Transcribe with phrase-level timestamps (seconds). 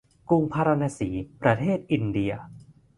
[0.29, 1.09] กรุงพาราณสี
[1.41, 2.31] ประเทศอินเดีย